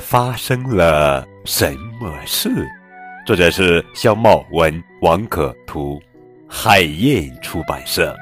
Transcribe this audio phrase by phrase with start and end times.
[0.00, 2.50] 发生了什么事？
[3.26, 6.00] 作者是肖茂文，王可图，
[6.48, 8.16] 海燕出版社。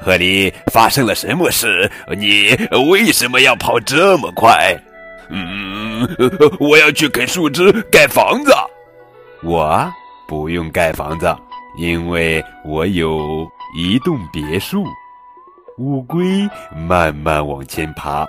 [0.00, 1.90] 和你发生了什么事？
[2.18, 2.54] 你
[2.90, 4.76] 为什么要跑这么快？
[5.30, 6.06] 嗯，
[6.60, 8.52] 我要去啃树枝盖房子。
[9.42, 9.90] 我
[10.26, 11.34] 不用盖房子，
[11.78, 13.48] 因为我有
[13.78, 14.84] 一栋别墅。
[15.78, 18.28] 乌龟慢慢往前爬。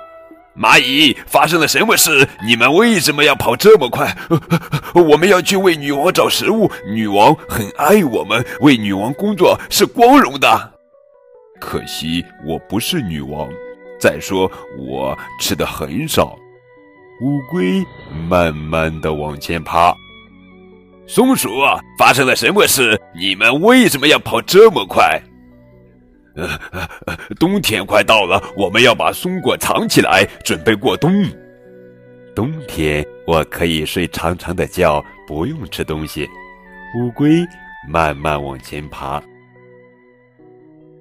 [0.58, 2.27] 蚂蚁发生了什么事？
[2.45, 4.16] 你们为什么要跑这么快？
[4.96, 6.72] 我们要去为女王找食物。
[6.88, 10.73] 女王很爱我们，为女王工作是光荣的。
[11.60, 13.49] 可惜我不是女王。
[13.99, 16.38] 再说我吃的很少。
[17.22, 17.84] 乌龟
[18.30, 19.94] 慢慢的往前爬。
[21.08, 21.49] 松鼠
[21.98, 22.99] 发生了什么事？
[23.13, 25.22] 你们为什么要跑这么快？
[26.36, 26.48] 呃，
[27.40, 31.26] 冬天快到了，我们要把松果藏起来，准备过冬。
[32.36, 36.27] 冬天我可以睡长长的觉，不用吃东西。
[37.00, 37.46] 乌龟
[37.90, 39.22] 慢慢往前爬。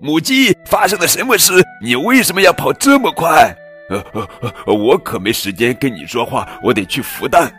[0.00, 1.52] 母鸡发生了什么事？
[1.82, 3.54] 你为什么要跑这么快？
[3.90, 4.28] 呃呃
[4.66, 7.52] 呃，我可没时间跟你说话，我得去孵蛋。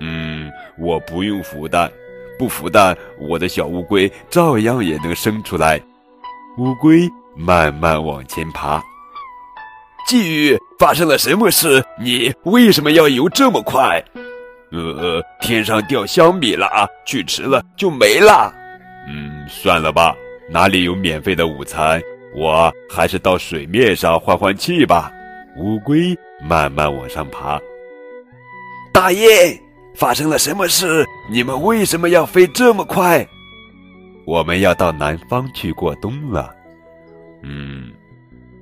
[0.00, 1.90] 嗯，我不用孵蛋，
[2.38, 5.80] 不孵蛋，我的小乌龟照样也能生出来。
[6.58, 8.82] 乌龟慢慢往前爬。
[10.08, 11.84] 鲫鱼发生了什么事？
[12.00, 14.02] 你为什么要游这么快？
[14.72, 18.52] 呃，天上掉香米了啊，去吃了就没了。
[19.08, 20.16] 嗯，算了吧，
[20.50, 22.02] 哪里有免费的午餐？
[22.34, 25.12] 我还是到水面上换换气吧。
[25.58, 27.60] 乌龟慢慢往上爬。
[28.92, 29.56] 大雁
[29.94, 31.06] 发生了什么事？
[31.30, 33.24] 你们为什么要飞这么快？
[34.28, 36.54] 我们要到南方去过冬了，
[37.42, 37.90] 嗯，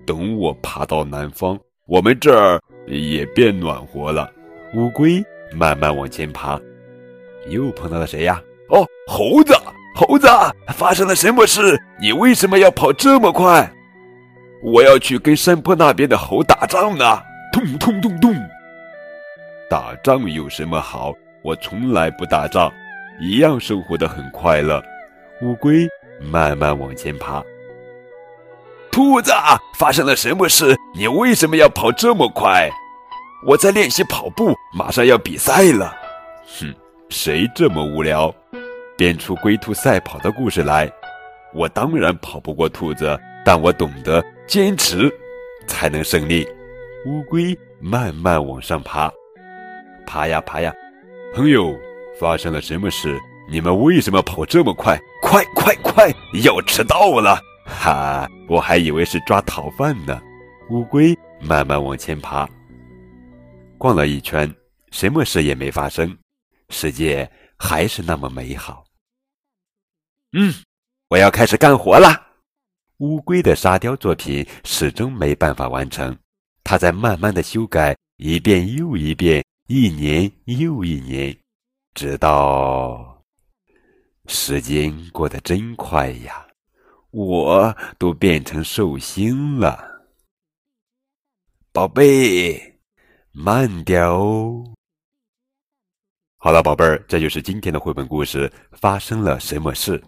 [0.06, 1.58] 等我爬到南方，
[1.88, 4.30] 我们这儿也变暖和了。
[4.76, 5.20] 乌龟
[5.52, 6.56] 慢慢往前爬，
[7.48, 8.40] 又碰到了谁呀？
[8.68, 9.54] 哦，猴子，
[9.96, 10.28] 猴子，
[10.68, 11.76] 发生了什么事？
[12.00, 13.68] 你为什么要跑这么快？
[14.62, 17.20] 我要去跟山坡那边的猴打仗呢！
[17.52, 18.32] 咚咚咚咚，
[19.68, 21.12] 打仗有什么好？
[21.42, 22.72] 我从来不打仗，
[23.20, 24.80] 一样生活的很快乐。
[25.42, 25.86] 乌龟
[26.20, 27.42] 慢慢往前爬。
[28.90, 29.30] 兔子，
[29.78, 30.74] 发生了什么事？
[30.94, 32.70] 你为什么要跑这么快？
[33.46, 35.94] 我在练习跑步，马上要比赛了。
[36.58, 36.74] 哼，
[37.10, 38.34] 谁这么无聊，
[38.96, 40.90] 编出龟兔赛跑的故事来？
[41.52, 45.12] 我当然跑不过兔子，但我懂得坚持
[45.66, 46.48] 才能胜利。
[47.06, 49.12] 乌龟慢慢往上爬，
[50.06, 50.72] 爬呀爬呀。
[51.34, 51.76] 朋友，
[52.18, 53.14] 发生了什么事？
[53.48, 55.00] 你们为什么跑这么快？
[55.22, 56.12] 快快快！
[56.42, 57.40] 要迟到了！
[57.64, 60.20] 哈，我还以为是抓逃犯呢。
[60.70, 62.48] 乌龟慢慢往前爬，
[63.78, 64.52] 逛了一圈，
[64.90, 66.16] 什么事也没发生，
[66.70, 68.84] 世界还是那么美好。
[70.32, 70.52] 嗯，
[71.08, 72.20] 我要开始干活了。
[72.98, 76.16] 乌龟的沙雕作品始终没办法完成，
[76.64, 81.36] 它在慢慢的修改，一遍又一遍，一年又一年，
[81.94, 83.15] 直到。
[84.28, 86.46] 时间过得真快呀，
[87.10, 90.06] 我都变成寿星了。
[91.72, 92.78] 宝贝，
[93.32, 94.64] 慢点哦。
[96.38, 98.52] 好了，宝贝儿，这就是今天的绘本故事。
[98.72, 100.02] 发生了什么事？